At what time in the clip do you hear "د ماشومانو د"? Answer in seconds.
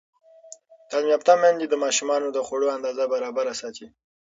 1.69-2.37